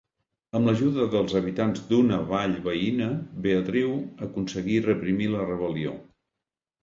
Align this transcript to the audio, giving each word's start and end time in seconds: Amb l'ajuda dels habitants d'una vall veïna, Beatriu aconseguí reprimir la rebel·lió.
Amb 0.59 0.67
l'ajuda 0.67 1.03
dels 1.15 1.33
habitants 1.39 1.81
d'una 1.89 2.17
vall 2.31 2.55
veïna, 2.69 3.09
Beatriu 3.45 3.91
aconseguí 4.29 4.79
reprimir 4.87 5.29
la 5.35 5.45
rebel·lió. 5.51 5.93